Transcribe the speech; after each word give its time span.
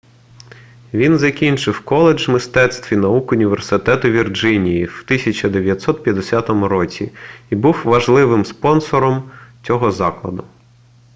він 0.93 1.17
закінчив 1.17 1.85
коледж 1.85 2.27
мистецтв 2.29 2.93
і 2.93 2.97
наук 2.97 3.31
університету 3.31 4.09
вірджинії 4.09 4.85
в 4.85 5.01
1950 5.05 6.49
році 6.49 7.11
і 7.49 7.55
був 7.55 7.81
важливим 7.85 8.45
спонсором 8.45 9.31
цього 9.63 9.91
закладу 9.91 10.43